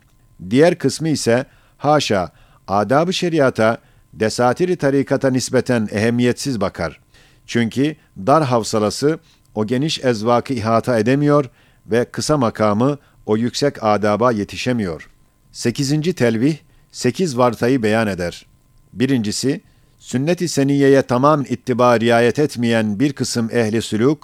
Diğer 0.49 0.77
kısmı 0.77 1.09
ise 1.09 1.45
haşa 1.77 2.31
adab-ı 2.67 3.13
şeriata 3.13 3.77
desatiri 4.13 4.75
tarikata 4.75 5.29
nispeten 5.29 5.87
ehemmiyetsiz 5.91 6.61
bakar. 6.61 7.02
Çünkü 7.47 7.95
dar 8.17 8.43
havsalası 8.43 9.19
o 9.55 9.67
geniş 9.67 10.03
ezvakı 10.03 10.53
ihata 10.53 10.99
edemiyor 10.99 11.45
ve 11.85 12.05
kısa 12.05 12.37
makamı 12.37 12.97
o 13.25 13.37
yüksek 13.37 13.83
adaba 13.83 14.31
yetişemiyor. 14.31 15.09
Sekizinci 15.51 16.13
telvih, 16.13 16.57
sekiz 16.91 17.37
vartayı 17.37 17.83
beyan 17.83 18.07
eder. 18.07 18.45
Birincisi, 18.93 19.61
sünnet-i 19.99 20.47
seniyeye 20.47 21.01
tamam 21.01 21.45
ittiba 21.49 21.99
riayet 21.99 22.39
etmeyen 22.39 22.99
bir 22.99 23.13
kısım 23.13 23.49
ehli 23.51 23.81
sülük, 23.81 24.19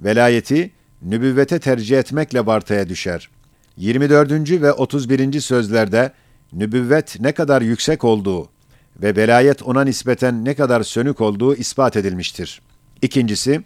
velayeti 0.00 0.70
nübüvvete 1.02 1.58
tercih 1.58 1.98
etmekle 1.98 2.46
vartaya 2.46 2.88
düşer. 2.88 3.30
24. 3.76 4.50
ve 4.50 4.72
31. 4.72 5.40
sözlerde 5.40 6.12
nübüvvet 6.52 7.20
ne 7.20 7.32
kadar 7.32 7.62
yüksek 7.62 8.04
olduğu 8.04 8.51
ve 8.96 9.16
velayet 9.16 9.62
ona 9.62 9.84
nispeten 9.84 10.44
ne 10.44 10.54
kadar 10.54 10.82
sönük 10.82 11.20
olduğu 11.20 11.54
ispat 11.54 11.96
edilmiştir. 11.96 12.60
İkincisi, 13.02 13.62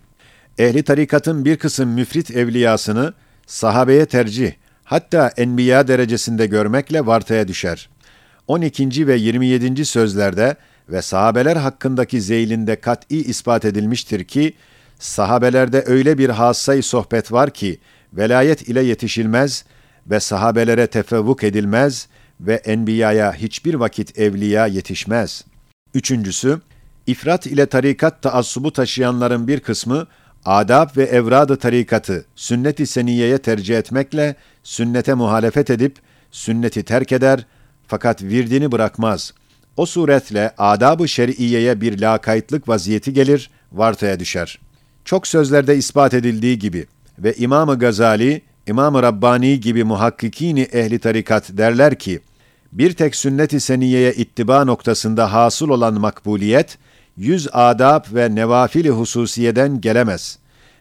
ehli 0.58 0.82
tarikatın 0.82 1.44
bir 1.44 1.56
kısım 1.56 1.90
müfrit 1.90 2.30
evliyasını 2.30 3.14
sahabeye 3.46 4.06
tercih, 4.06 4.52
hatta 4.84 5.32
enbiya 5.36 5.88
derecesinde 5.88 6.46
görmekle 6.46 7.06
vartaya 7.06 7.48
düşer. 7.48 7.88
12. 8.46 9.06
ve 9.06 9.16
27. 9.16 9.84
sözlerde 9.84 10.56
ve 10.88 11.02
sahabeler 11.02 11.56
hakkındaki 11.56 12.20
zeylinde 12.20 12.80
kat'i 12.80 13.16
ispat 13.16 13.64
edilmiştir 13.64 14.24
ki, 14.24 14.54
sahabelerde 14.98 15.84
öyle 15.86 16.18
bir 16.18 16.28
hassay 16.28 16.82
sohbet 16.82 17.32
var 17.32 17.50
ki, 17.50 17.78
velayet 18.12 18.68
ile 18.68 18.82
yetişilmez 18.82 19.64
ve 20.06 20.20
sahabelere 20.20 20.86
tefevvuk 20.86 21.44
edilmez 21.44 22.08
ve 22.40 22.54
enbiyaya 22.54 23.32
hiçbir 23.32 23.74
vakit 23.74 24.18
evliya 24.18 24.66
yetişmez. 24.66 25.44
Üçüncüsü, 25.94 26.60
ifrat 27.06 27.46
ile 27.46 27.66
tarikat 27.66 28.22
taassubu 28.22 28.72
taşıyanların 28.72 29.48
bir 29.48 29.60
kısmı, 29.60 30.06
adab 30.44 30.96
ve 30.96 31.04
evrad-ı 31.04 31.56
tarikatı 31.56 32.24
sünnet-i 32.36 32.86
seniyeye 32.86 33.38
tercih 33.38 33.78
etmekle 33.78 34.36
sünnete 34.62 35.14
muhalefet 35.14 35.70
edip 35.70 35.96
sünneti 36.30 36.82
terk 36.82 37.12
eder 37.12 37.46
fakat 37.86 38.22
virdini 38.22 38.72
bırakmaz. 38.72 39.32
O 39.76 39.86
suretle 39.86 40.54
adab-ı 40.58 41.08
şer'iyeye 41.08 41.80
bir 41.80 42.00
lakaytlık 42.00 42.68
vaziyeti 42.68 43.12
gelir, 43.12 43.50
vartaya 43.72 44.20
düşer. 44.20 44.58
Çok 45.04 45.26
sözlerde 45.26 45.76
ispat 45.76 46.14
edildiği 46.14 46.58
gibi 46.58 46.86
ve 47.18 47.34
İmam-ı 47.34 47.78
Gazali, 47.78 48.42
İmam-ı 48.66 49.02
Rabbani 49.02 49.60
gibi 49.60 49.84
muhakkikini 49.84 50.60
ehli 50.60 50.98
tarikat 50.98 51.48
derler 51.50 51.98
ki, 51.98 52.20
bir 52.78 52.92
tek 52.92 53.16
sünnet-i 53.16 53.60
seniyeye 53.60 54.12
ittiba 54.12 54.64
noktasında 54.64 55.32
hasıl 55.32 55.68
olan 55.68 56.00
makbuliyet, 56.00 56.78
yüz 57.16 57.48
adab 57.52 58.04
ve 58.14 58.34
nevafili 58.34 58.90
hususiyeden 58.90 59.80
gelemez. 59.80 60.38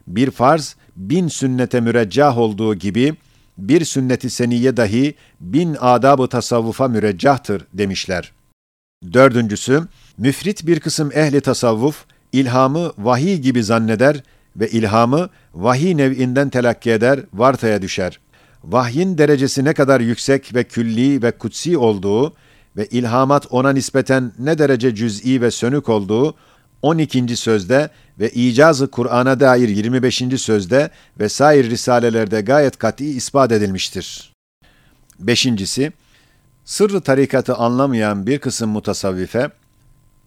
Bir 0.08 0.32
farz, 0.32 0.76
bin 0.96 1.28
sünnete 1.28 1.80
müreccah 1.80 2.38
olduğu 2.38 2.76
gibi, 2.76 3.16
bir 3.58 3.86
sünnet-i 3.86 4.30
seniye 4.30 4.78
dahi 4.78 5.16
bin 5.40 5.78
adab-ı 5.80 6.28
tasavvufa 6.28 6.88
müreccahtır 6.88 7.66
demişler. 7.74 8.32
Dördüncüsü, 9.14 9.84
müfrit 10.18 10.68
bir 10.68 10.80
kısım 10.80 11.12
ehli 11.14 11.42
tasavvuf, 11.42 12.06
ilhamı 12.32 12.92
vahiy 12.98 13.38
gibi 13.38 13.64
zanneder 13.64 14.24
ve 14.56 14.70
ilhamı 14.70 15.30
vahiy 15.54 15.98
nev'inden 15.98 16.50
telakki 16.50 16.92
eder, 16.92 17.20
vartaya 17.34 17.82
düşer. 17.82 18.20
Vahyin 18.68 19.18
derecesi 19.18 19.66
ne 19.66 19.74
kadar 19.74 20.02
yüksek 20.02 20.56
ve 20.56 20.64
külli 20.64 21.22
ve 21.22 21.32
kutsi 21.32 21.78
olduğu 21.78 22.34
ve 22.78 22.86
ilhamat 22.86 23.48
ona 23.50 23.70
nispeten 23.70 24.32
ne 24.40 24.58
derece 24.58 24.96
cüz'i 24.96 25.42
ve 25.42 25.52
sönük 25.52 25.90
olduğu 25.90 26.36
12. 26.82 27.36
sözde 27.36 27.90
ve 28.20 28.30
icazı 28.30 28.92
Kur'an'a 28.92 29.40
dair 29.40 29.70
25. 29.70 30.24
sözde 30.38 30.90
ve 31.20 31.30
sair 31.30 31.70
risalelerde 31.70 32.42
gayet 32.42 32.78
kat'i 32.78 33.06
ispat 33.06 33.52
edilmiştir. 33.52 34.34
Beşincisi, 35.20 35.92
sırrı 36.66 37.02
tarikatı 37.02 37.56
anlamayan 37.56 38.28
bir 38.28 38.40
kısım 38.40 38.70
mutasavvife, 38.70 39.50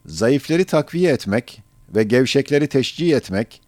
zayıfleri 0.06 0.64
takviye 0.64 1.12
etmek 1.12 1.62
ve 1.94 2.02
gevşekleri 2.02 2.66
teşcih 2.66 3.16
etmek 3.16 3.60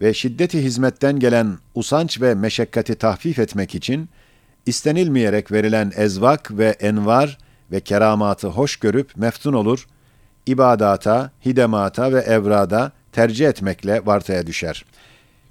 ve 0.00 0.14
şiddeti 0.14 0.64
hizmetten 0.64 1.18
gelen 1.18 1.58
usanç 1.74 2.20
ve 2.20 2.34
meşakkati 2.34 2.94
tahfif 2.94 3.38
etmek 3.38 3.74
için, 3.74 4.08
istenilmeyerek 4.68 5.52
verilen 5.52 5.92
ezvak 5.96 6.58
ve 6.58 6.68
envar 6.68 7.38
ve 7.72 7.80
keramatı 7.80 8.48
hoş 8.48 8.76
görüp 8.76 9.16
meftun 9.16 9.52
olur, 9.52 9.86
ibadata, 10.46 11.30
hidemata 11.46 12.12
ve 12.12 12.20
evrada 12.20 12.92
tercih 13.12 13.48
etmekle 13.48 14.06
vartaya 14.06 14.46
düşer. 14.46 14.84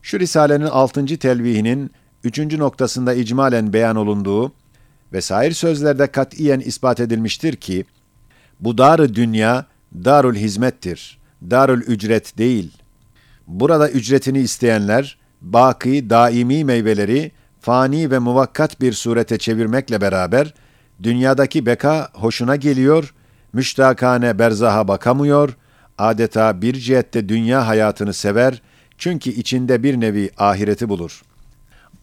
Şu 0.01 0.19
Risale'nin 0.19 0.65
altıncı 0.65 1.17
telvihinin 1.17 1.91
üçüncü 2.23 2.59
noktasında 2.59 3.13
icmalen 3.13 3.73
beyan 3.73 3.95
olunduğu 3.95 4.53
ve 5.13 5.21
sair 5.21 5.51
sözlerde 5.51 6.07
katiyen 6.07 6.59
ispat 6.59 6.99
edilmiştir 6.99 7.55
ki, 7.55 7.85
bu 8.59 8.77
dar 8.77 9.15
dünya 9.15 9.65
darul 9.93 10.35
hizmettir, 10.35 11.19
darul 11.49 11.81
ücret 11.81 12.37
değil. 12.37 12.71
Burada 13.47 13.89
ücretini 13.89 14.39
isteyenler, 14.39 15.17
baki, 15.41 16.09
daimi 16.09 16.63
meyveleri 16.63 17.31
fani 17.67 18.11
ve 18.11 18.19
muvakkat 18.19 18.81
bir 18.81 18.93
surete 18.93 19.37
çevirmekle 19.37 20.01
beraber, 20.01 20.53
dünyadaki 21.03 21.65
beka 21.65 22.09
hoşuna 22.13 22.55
geliyor, 22.55 23.13
müştakane 23.53 24.39
berzaha 24.39 24.87
bakamıyor, 24.87 25.57
adeta 25.97 26.61
bir 26.61 26.73
cihette 26.73 27.29
dünya 27.29 27.67
hayatını 27.67 28.13
sever, 28.13 28.61
çünkü 28.97 29.29
içinde 29.29 29.83
bir 29.83 29.99
nevi 29.99 30.29
ahireti 30.37 30.89
bulur. 30.89 31.21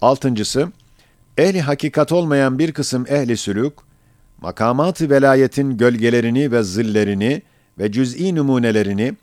Altıncısı, 0.00 0.72
ehli 1.38 1.60
hakikat 1.60 2.12
olmayan 2.12 2.58
bir 2.58 2.72
kısım 2.72 3.06
ehli 3.08 3.36
sülük, 3.36 3.72
makamat-ı 4.40 5.10
velayetin 5.10 5.76
gölgelerini 5.76 6.52
ve 6.52 6.62
zillerini 6.62 7.42
ve 7.78 7.92
cüz'i 7.92 8.34
numunelerini, 8.34 9.14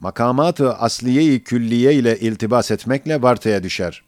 makamat-ı 0.00 0.74
asliye-i 0.74 1.42
külliye 1.42 1.94
ile 1.94 2.18
iltibas 2.18 2.70
etmekle 2.70 3.22
vartaya 3.22 3.62
düşer. 3.62 4.07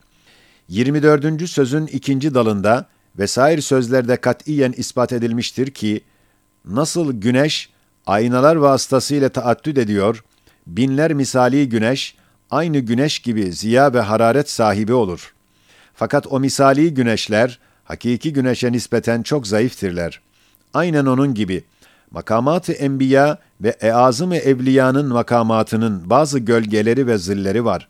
24. 0.70 1.48
sözün 1.48 1.86
ikinci 1.86 2.34
dalında 2.34 2.86
vesair 3.18 3.60
sözlerde 3.60 4.16
katiyen 4.16 4.74
ispat 4.76 5.12
edilmiştir 5.12 5.70
ki, 5.70 6.00
nasıl 6.64 7.12
güneş 7.12 7.70
aynalar 8.06 8.56
vasıtasıyla 8.56 9.28
taaddüd 9.28 9.76
ediyor, 9.76 10.24
binler 10.66 11.12
misali 11.12 11.68
güneş, 11.68 12.14
aynı 12.50 12.78
güneş 12.78 13.18
gibi 13.18 13.52
ziya 13.52 13.94
ve 13.94 14.00
hararet 14.00 14.50
sahibi 14.50 14.92
olur. 14.92 15.34
Fakat 15.94 16.26
o 16.30 16.40
misali 16.40 16.94
güneşler, 16.94 17.58
hakiki 17.84 18.32
güneşe 18.32 18.72
nispeten 18.72 19.22
çok 19.22 19.46
zayıftirler. 19.46 20.20
Aynen 20.74 21.06
onun 21.06 21.34
gibi, 21.34 21.64
makamat-ı 22.10 22.72
enbiya 22.72 23.38
ve 23.60 23.76
eazım-ı 23.80 24.36
evliyanın 24.36 25.08
makamatının 25.08 26.10
bazı 26.10 26.38
gölgeleri 26.38 27.06
ve 27.06 27.18
zilleri 27.18 27.64
var. 27.64 27.88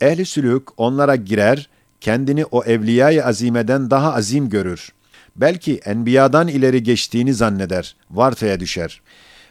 Ehli 0.00 0.26
sülük 0.26 0.80
onlara 0.80 1.16
girer, 1.16 1.68
kendini 2.02 2.44
o 2.44 2.64
evliyayı 2.64 3.24
azimeden 3.24 3.90
daha 3.90 4.14
azim 4.14 4.48
görür. 4.48 4.92
Belki 5.36 5.80
enbiyadan 5.84 6.48
ileri 6.48 6.82
geçtiğini 6.82 7.34
zanneder, 7.34 7.96
vartaya 8.10 8.60
düşer. 8.60 9.00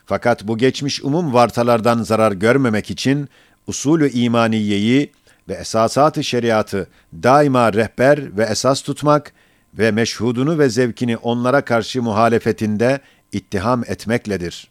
Fakat 0.05 0.47
bu 0.47 0.57
geçmiş 0.57 1.03
umum 1.03 1.33
vartalardan 1.33 2.03
zarar 2.03 2.31
görmemek 2.31 2.91
için 2.91 3.29
usulü 3.67 4.09
imaniyeyi 4.09 5.11
ve 5.49 5.53
esasat-ı 5.53 6.23
şeriatı 6.23 6.87
daima 7.13 7.73
rehber 7.73 8.37
ve 8.37 8.43
esas 8.43 8.81
tutmak 8.81 9.33
ve 9.73 9.91
meşhudunu 9.91 10.59
ve 10.59 10.69
zevkini 10.69 11.17
onlara 11.17 11.61
karşı 11.61 12.01
muhalefetinde 12.01 12.99
ittiham 13.31 13.83
etmekledir. 13.87 14.67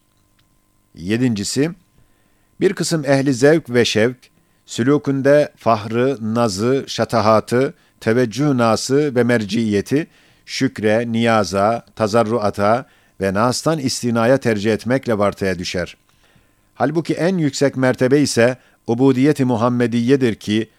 Yedincisi, 0.95 1.71
bir 2.61 2.73
kısım 2.73 3.05
ehli 3.05 3.35
zevk 3.35 3.71
ve 3.71 3.85
şevk, 3.85 4.16
sülûkünde 4.71 5.53
fahrı, 5.57 6.35
nazı, 6.35 6.85
şatahatı, 6.87 7.75
teveccüh 8.01 8.55
nası 8.55 9.15
ve 9.15 9.25
merciyeti, 9.25 10.07
şükre, 10.47 11.13
niyaza, 11.13 11.85
tazarruata 11.97 12.87
ve 13.21 13.35
nastan 13.35 13.79
istinaya 13.79 14.39
tercih 14.39 14.73
etmekle 14.73 15.19
vartaya 15.19 15.59
düşer. 15.59 15.97
Halbuki 16.75 17.15
en 17.15 17.39
yüksek 17.39 17.77
mertebe 17.77 18.21
ise 18.21 18.57
ubudiyet-i 18.87 19.45
Muhammediyedir 19.45 20.35
ki, 20.35 20.71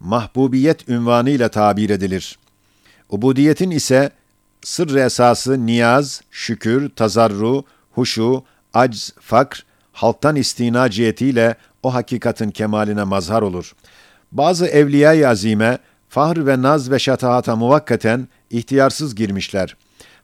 mahbubiyet 0.00 0.88
ünvanıyla 0.88 1.48
tabir 1.48 1.90
edilir. 1.90 2.38
Ubudiyetin 3.10 3.70
ise 3.70 4.10
sırr 4.62 4.94
esası 4.94 5.66
niyaz, 5.66 6.22
şükür, 6.30 6.88
tazarru, 6.88 7.64
huşu, 7.92 8.44
acz, 8.74 9.12
fakr, 9.20 9.64
halktan 9.92 10.36
istina 10.36 10.90
cihetiyle 10.90 11.54
o 11.82 11.94
hakikatin 11.94 12.50
kemaline 12.50 13.04
mazhar 13.04 13.42
olur. 13.42 13.72
Bazı 14.32 14.66
evliya-i 14.66 15.26
azime, 15.26 15.78
fahr 16.08 16.46
ve 16.46 16.62
naz 16.62 16.90
ve 16.90 16.98
şatahata 16.98 17.56
muvakkaten 17.56 18.28
ihtiyarsız 18.50 19.14
girmişler. 19.14 19.76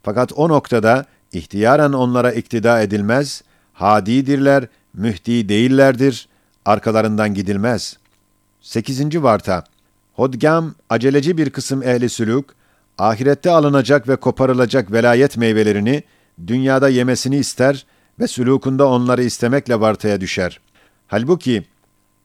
Fakat 0.02 0.32
o 0.32 0.48
noktada 0.48 1.04
ihtiyaren 1.32 1.92
onlara 1.92 2.32
iktida 2.32 2.80
edilmez, 2.80 3.42
hadidirler, 3.72 4.66
mühdi 4.94 5.48
değillerdir, 5.48 6.28
arkalarından 6.64 7.34
gidilmez. 7.34 7.96
8. 8.60 9.22
Varta 9.22 9.64
Hodgam, 10.14 10.74
aceleci 10.90 11.38
bir 11.38 11.50
kısım 11.50 11.82
ehli 11.82 12.08
sülük, 12.08 12.44
ahirette 12.98 13.50
alınacak 13.50 14.08
ve 14.08 14.16
koparılacak 14.16 14.92
velayet 14.92 15.36
meyvelerini 15.36 16.02
dünyada 16.46 16.88
yemesini 16.88 17.36
ister 17.36 17.86
ve 18.20 18.28
sülukunda 18.28 18.88
onları 18.88 19.22
istemekle 19.22 19.80
vartaya 19.80 20.20
düşer. 20.20 20.60
Halbuki 21.07 21.63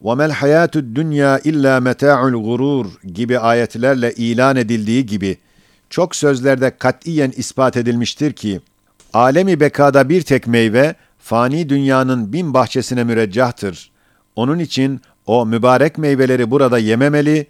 وَمَا 0.05 0.27
الْحَيَاتُ 0.31 0.75
الدُّنْيَا 0.77 1.39
اِلَّا 1.51 1.75
مَتَاعُ 1.81 2.31
الْغُرُورِ 2.33 2.87
gibi 3.13 3.39
ayetlerle 3.39 4.13
ilan 4.13 4.57
edildiği 4.57 5.07
gibi 5.07 5.37
çok 5.91 6.17
sözlerde 6.17 6.71
katiyen 6.79 7.33
ispat 7.37 7.77
edilmiştir 7.77 8.33
ki 8.33 8.61
alemi 9.13 9.61
bekada 9.61 10.09
bir 10.09 10.23
tek 10.23 10.47
meyve 10.47 10.95
fani 11.19 11.69
dünyanın 11.69 12.33
bin 12.33 12.55
bahçesine 12.55 13.05
müreccahtır. 13.05 13.91
Onun 14.37 14.59
için 14.59 15.01
o 15.27 15.47
mübarek 15.47 15.99
meyveleri 15.99 16.51
burada 16.51 16.79
yememeli, 16.79 17.47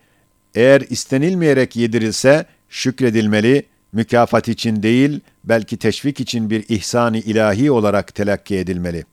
eğer 0.55 0.81
istenilmeyerek 0.81 1.77
yedirilse 1.77 2.47
şükredilmeli, 2.69 3.67
mükafat 3.93 4.49
için 4.49 4.83
değil, 4.83 5.21
belki 5.45 5.77
teşvik 5.77 6.21
için 6.21 6.51
bir 6.51 6.65
ihsani 6.69 7.19
ilahi 7.19 7.71
olarak 7.71 8.15
telakki 8.15 8.57
edilmeli. 8.57 9.05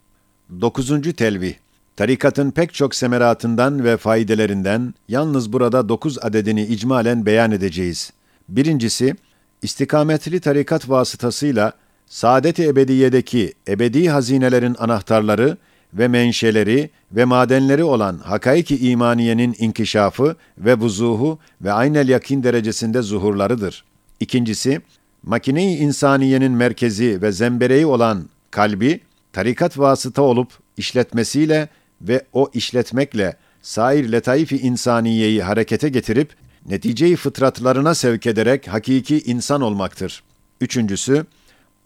9. 0.62 1.02
Telvih 1.18 1.54
Tarikatın 1.99 2.51
pek 2.51 2.75
çok 2.75 2.95
semeratından 2.95 3.85
ve 3.85 3.97
faydelerinden 3.97 4.95
yalnız 5.09 5.53
burada 5.53 5.89
dokuz 5.89 6.19
adedini 6.19 6.63
icmalen 6.63 7.27
beyan 7.27 7.53
edeceğiz. 7.53 8.13
Birincisi, 8.49 9.17
istikametli 9.63 10.41
tarikat 10.41 10.89
vasıtasıyla 10.89 11.73
saadet-i 12.07 12.65
ebediyedeki 12.69 13.53
ebedi 13.69 14.11
hazinelerin 14.11 14.77
anahtarları 14.79 15.57
ve 15.95 16.09
menşeleri 16.09 16.91
ve 17.13 17.25
madenleri 17.25 17.85
olan 17.85 18.19
hakaiki 18.19 18.91
imaniyenin 18.91 19.57
inkişafı 19.59 20.37
ve 20.59 20.75
vuzuhu 20.75 21.39
ve 21.61 21.73
aynel 21.73 22.09
yakin 22.09 22.43
derecesinde 22.43 23.03
zuhurlarıdır. 23.03 23.85
İkincisi, 24.21 24.81
makine-i 25.23 25.77
insaniyenin 25.77 26.53
merkezi 26.53 27.23
ve 27.23 27.33
zembereği 27.33 27.87
olan 27.87 28.29
kalbi, 28.51 29.01
tarikat 29.33 29.79
vasıta 29.79 30.23
olup 30.23 30.49
işletmesiyle 30.77 31.69
ve 32.01 32.25
o 32.33 32.51
işletmekle 32.55 33.37
sair 33.63 34.13
letaif-i 34.13 34.57
insaniyeyi 34.57 35.43
harekete 35.43 35.89
getirip, 35.89 36.35
neticeyi 36.69 37.17
fıtratlarına 37.17 37.95
sevk 37.95 38.27
ederek 38.27 38.69
hakiki 38.69 39.21
insan 39.21 39.61
olmaktır. 39.61 40.23
Üçüncüsü, 40.61 41.27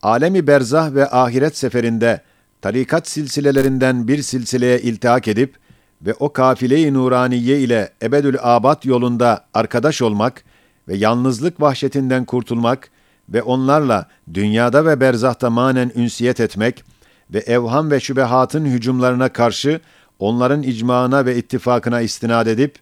alemi 0.02 0.46
berzah 0.46 0.94
ve 0.94 1.10
ahiret 1.10 1.56
seferinde 1.56 2.20
tarikat 2.62 3.08
silsilelerinden 3.08 4.08
bir 4.08 4.22
silsileye 4.22 4.80
iltihak 4.80 5.28
edip 5.28 5.54
ve 6.02 6.14
o 6.14 6.32
kafile-i 6.32 6.94
nuraniye 6.94 7.60
ile 7.60 7.92
ebedül 8.02 8.36
abat 8.40 8.84
yolunda 8.84 9.44
arkadaş 9.54 10.02
olmak 10.02 10.44
ve 10.88 10.96
yalnızlık 10.96 11.60
vahşetinden 11.60 12.24
kurtulmak 12.24 12.90
ve 13.28 13.42
onlarla 13.42 14.08
dünyada 14.34 14.86
ve 14.86 15.00
berzahta 15.00 15.50
manen 15.50 15.92
ünsiyet 15.94 16.40
etmek 16.40 16.84
ve 17.30 17.38
evham 17.38 17.90
ve 17.90 18.00
şübehatın 18.00 18.64
hücumlarına 18.64 19.28
karşı 19.28 19.80
onların 20.22 20.62
icmaına 20.62 21.26
ve 21.26 21.36
ittifakına 21.36 22.00
istinad 22.00 22.46
edip 22.46 22.74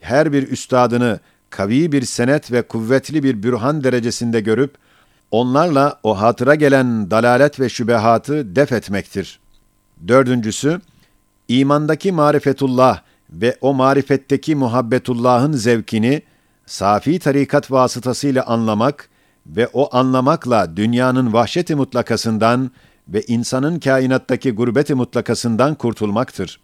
her 0.00 0.32
bir 0.32 0.48
üstadını 0.48 1.20
kavi 1.50 1.92
bir 1.92 2.02
senet 2.02 2.52
ve 2.52 2.62
kuvvetli 2.62 3.22
bir 3.22 3.42
bürhan 3.42 3.84
derecesinde 3.84 4.40
görüp 4.40 4.74
onlarla 5.30 6.00
o 6.02 6.20
hatıra 6.20 6.54
gelen 6.54 7.10
dalalet 7.10 7.60
ve 7.60 7.68
şübehatı 7.68 8.56
def 8.56 8.72
etmektir. 8.72 9.40
Dördüncüsü, 10.08 10.80
imandaki 11.48 12.12
marifetullah 12.12 13.00
ve 13.30 13.56
o 13.60 13.74
marifetteki 13.74 14.56
muhabbetullahın 14.56 15.52
zevkini 15.52 16.22
safi 16.66 17.18
tarikat 17.18 17.70
vasıtasıyla 17.70 18.46
anlamak 18.46 19.08
ve 19.46 19.68
o 19.72 19.96
anlamakla 19.96 20.76
dünyanın 20.76 21.32
vahşeti 21.32 21.74
mutlakasından 21.74 22.70
ve 23.08 23.22
insanın 23.22 23.80
kainattaki 23.80 24.50
gurbeti 24.50 24.94
mutlakasından 24.94 25.74
kurtulmaktır. 25.74 26.60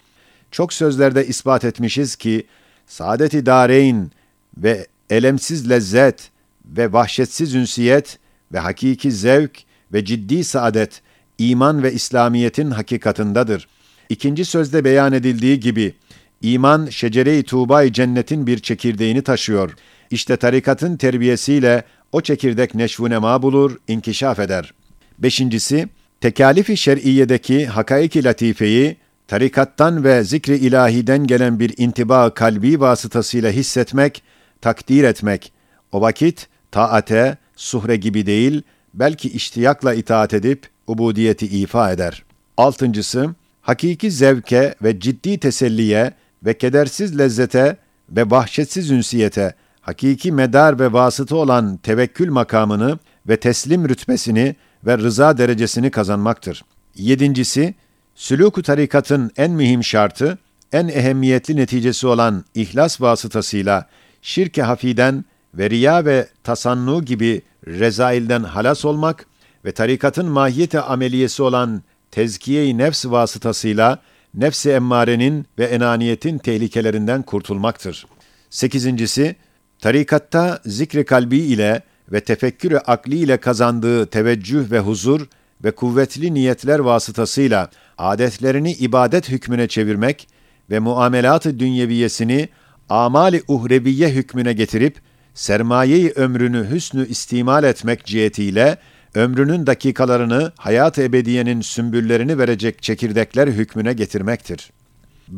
Çok 0.55 0.73
sözlerde 0.73 1.27
ispat 1.27 1.65
etmişiz 1.65 2.17
ki, 2.17 2.47
saadet-i 2.87 3.47
dareyn 3.47 4.11
ve 4.57 4.87
elemsiz 5.11 5.71
lezzet 5.71 6.31
ve 6.65 6.93
vahşetsiz 6.93 7.55
ünsiyet 7.55 8.19
ve 8.53 8.59
hakiki 8.59 9.13
zevk 9.13 9.63
ve 9.93 10.05
ciddi 10.05 10.45
saadet, 10.45 11.03
iman 11.39 11.83
ve 11.83 11.93
İslamiyet'in 11.93 12.71
hakikatındadır. 12.71 13.69
İkinci 14.09 14.45
sözde 14.45 14.85
beyan 14.85 15.13
edildiği 15.13 15.61
gibi, 15.61 15.95
iman 16.43 16.87
şecere-i 16.87 17.43
tuğba 17.43 17.93
cennetin 17.93 18.47
bir 18.47 18.59
çekirdeğini 18.59 19.23
taşıyor. 19.23 19.75
İşte 20.11 20.37
tarikatın 20.37 20.97
terbiyesiyle 20.97 21.85
o 22.13 22.21
çekirdek 22.21 22.75
neşvu 22.75 23.11
nema 23.11 23.43
bulur, 23.43 23.77
inkişaf 23.89 24.39
eder. 24.39 24.75
Beşincisi, 25.19 25.89
tekalif-i 26.21 26.77
şer'iyedeki 26.77 27.67
hakaik-i 27.67 28.25
latifeyi, 28.25 29.04
tarikattan 29.29 30.05
ve 30.05 30.25
zikri 30.25 30.57
ilahiden 30.57 31.27
gelen 31.27 31.61
bir 31.61 31.75
intiba 31.77 32.35
kalbi 32.35 32.81
vasıtasıyla 32.81 33.51
hissetmek, 33.51 34.23
takdir 34.61 35.05
etmek. 35.05 35.53
O 35.93 36.01
vakit 36.01 36.49
taate, 36.71 37.37
suhre 37.57 37.97
gibi 37.97 38.27
değil, 38.27 38.63
belki 38.95 39.29
iştiyakla 39.29 39.95
itaat 39.95 40.35
edip 40.35 40.69
ubudiyeti 40.87 41.47
ifa 41.47 41.93
eder. 41.93 42.25
Altıncısı, 42.57 43.35
hakiki 43.63 44.11
zevke 44.11 44.75
ve 44.83 45.01
ciddi 45.01 45.39
teselliye 45.39 46.13
ve 46.45 46.59
kedersiz 46.59 47.19
lezzete 47.19 47.77
ve 48.11 48.31
vahşetsiz 48.31 48.91
ünsiyete, 48.91 49.55
hakiki 49.81 50.33
medar 50.33 50.79
ve 50.79 50.93
vasıta 50.93 51.37
olan 51.37 51.77
tevekkül 51.77 52.31
makamını 52.31 52.99
ve 53.29 53.37
teslim 53.37 53.89
rütbesini 53.89 54.57
ve 54.87 54.99
rıza 54.99 55.39
derecesini 55.39 55.91
kazanmaktır. 55.91 56.65
Yedincisi, 56.95 57.75
sülûk-u 58.15 58.63
tarikatın 58.63 59.31
en 59.37 59.51
mühim 59.51 59.85
şartı, 59.85 60.39
en 60.73 60.89
ehemmiyetli 60.89 61.57
neticesi 61.57 62.07
olan 62.07 62.45
ihlas 62.55 63.01
vasıtasıyla 63.01 63.89
şirke 64.23 64.63
hafiden 64.63 65.25
ve 65.55 65.71
riya 65.71 66.05
ve 66.05 66.29
tasannu 66.45 67.05
gibi 67.05 67.43
rezailden 67.67 68.43
halas 68.43 68.85
olmak 68.85 69.27
ve 69.65 69.73
tarikatın 69.73 70.27
mahiyeti 70.27 70.81
ameliyesi 70.81 71.43
olan 71.43 71.83
tezkiye-i 72.11 72.79
nefs 72.79 73.07
vasıtasıyla 73.07 73.99
nefsi 74.35 74.71
emmarenin 74.71 75.47
ve 75.59 75.65
enaniyetin 75.65 76.39
tehlikelerinden 76.39 77.23
kurtulmaktır. 77.23 78.07
Sekizincisi, 78.51 79.37
tarikatta 79.79 80.61
zikri 80.67 81.05
kalbi 81.05 81.39
ile 81.39 81.83
ve 82.13 82.21
tefekkürü 82.21 82.77
akli 82.77 83.17
ile 83.17 83.37
kazandığı 83.37 84.07
teveccüh 84.07 84.71
ve 84.71 84.79
huzur 84.79 85.27
ve 85.65 85.71
kuvvetli 85.71 86.35
niyetler 86.35 86.79
vasıtasıyla 86.79 87.71
adetlerini 87.99 88.73
ibadet 88.73 89.29
hükmüne 89.29 89.69
çevirmek 89.69 90.29
ve 90.71 90.79
muamelat-ı 90.79 91.59
dünyeviyesini 91.59 92.49
amali 92.89 93.43
uhreviye 93.49 94.11
hükmüne 94.11 94.53
getirip 94.53 95.01
sermayeyi 95.35 96.11
ömrünü 96.11 96.71
hüsnü 96.71 97.09
istimal 97.09 97.65
etmek 97.65 98.05
cihetiyle 98.05 98.79
ömrünün 99.15 99.67
dakikalarını 99.67 100.53
hayat-ı 100.59 101.03
ebediyenin 101.03 101.61
sümbüllerini 101.61 102.39
verecek 102.39 102.83
çekirdekler 102.83 103.49
hükmüne 103.49 103.93
getirmektir. 103.93 104.71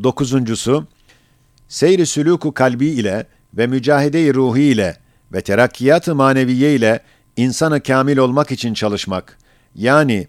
Dokuzuncusu, 0.02 0.86
seyri 1.68 2.02
sülûku 2.02 2.54
kalbi 2.54 2.86
ile 2.86 3.26
ve 3.54 3.66
mücahede-i 3.66 4.34
ruhi 4.34 4.62
ile 4.62 4.96
ve 5.32 5.40
terakkiyat-ı 5.40 6.14
maneviye 6.14 6.74
ile 6.74 7.00
insanı 7.36 7.82
kamil 7.82 8.16
olmak 8.16 8.50
için 8.50 8.74
çalışmak. 8.74 9.38
Yani 9.74 10.28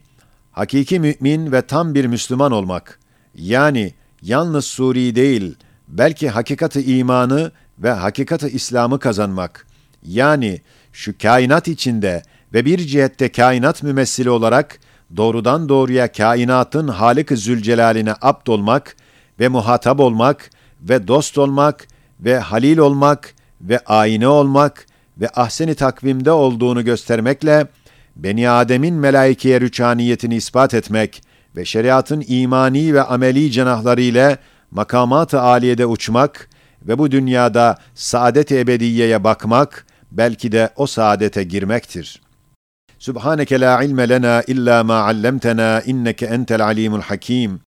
hakiki 0.58 1.00
mümin 1.00 1.52
ve 1.52 1.62
tam 1.62 1.96
bir 1.96 2.06
Müslüman 2.06 2.52
olmak. 2.52 3.00
Yani 3.36 3.93
yalnız 4.22 4.65
Suri 4.65 5.15
değil, 5.15 5.56
belki 5.88 6.30
hakikati 6.30 6.98
imanı 6.98 7.52
ve 7.80 7.91
hakikati 7.91 8.48
İslam'ı 8.48 9.00
kazanmak. 9.00 9.67
Yani 10.04 10.62
şu 10.93 11.17
kainat 11.17 11.67
içinde 11.67 12.24
ve 12.54 12.65
bir 12.65 12.78
cihette 12.78 13.32
kainat 13.32 13.84
mümessili 13.84 14.30
olarak 14.30 14.80
doğrudan 15.17 15.70
doğruya 15.70 16.12
kainatın 16.12 16.88
Halık-ı 16.88 17.38
Zülcelal'ine 17.38 18.13
abd 18.22 18.48
olmak 18.48 18.96
ve 19.39 19.48
muhatap 19.48 20.00
olmak 20.00 20.50
ve 20.82 21.08
dost 21.08 21.38
olmak 21.38 21.88
ve 22.20 22.39
halil 22.39 22.78
olmak 22.78 23.34
ve 23.62 23.80
ayine 23.80 24.28
olmak 24.28 24.86
ve 25.17 25.30
ahseni 25.30 25.76
takvimde 25.76 26.32
olduğunu 26.32 26.86
göstermekle 26.86 27.67
Beni 28.17 28.49
Adem'in 28.49 28.95
melaikeye 28.95 29.62
rüçhaniyetini 29.62 30.36
ispat 30.36 30.73
etmek 30.73 31.23
ve 31.56 31.65
şeriatın 31.65 32.23
imani 32.27 32.93
ve 32.93 33.03
ameli 33.03 33.51
cenahları 33.51 34.01
ile 34.01 34.38
makamat-ı 34.71 35.41
aliyede 35.41 35.86
uçmak 35.86 36.49
ve 36.82 36.97
bu 36.97 37.12
dünyada 37.12 37.77
saadet-i 37.93 38.60
ebediyeye 38.60 39.23
bakmak, 39.23 39.86
belki 40.12 40.51
de 40.51 40.69
o 40.75 40.88
saadete 40.88 41.43
girmektir. 41.43 42.21
Subhaneke 42.99 43.60
la 43.60 43.84
ilme 43.84 44.10
lena 44.10 44.41
illa 44.47 44.84
ma 44.84 45.03
allamtana 45.03 45.82
inneke 45.82 46.25
entel 46.25 46.63
alimul 46.63 47.01
hakim. 47.01 47.60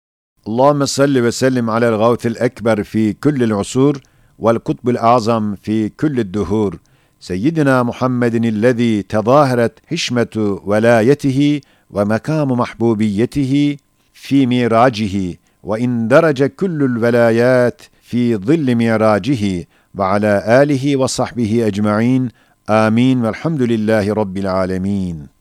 Allahumme 0.47 0.87
salli 0.87 1.25
ve 1.25 1.33
sellim 1.33 1.69
alel 1.69 1.97
gavtil 1.99 2.37
ekber 2.41 2.85
fi 2.85 3.17
kullil 3.23 3.51
usur 3.51 3.97
vel 4.39 4.59
kutbul 4.59 4.97
azam 5.01 5.57
fi 5.57 5.93
kullid 5.99 6.35
duhur. 6.35 6.73
سيدنا 7.21 7.83
محمد 7.83 8.35
الذي 8.35 9.03
تظاهرت 9.03 9.73
حشمة 9.87 10.61
ولايته 10.65 11.61
ومقام 11.91 12.53
محبوبيته 12.53 13.77
في 14.13 14.47
ميراجه 14.47 15.39
وإن 15.63 16.09
درج 16.09 16.45
كل 16.45 16.83
الولايات 16.83 17.83
في 18.03 18.37
ظل 18.37 18.75
ميراجه 18.75 19.67
وعلى 19.99 20.63
آله 20.63 20.97
وصحبه 20.97 21.67
أجمعين. 21.67 22.29
آمين. 22.71 23.25
والحمد 23.25 23.63
لله 23.63 24.13
رب 24.15 24.37
العالمين. 24.37 25.38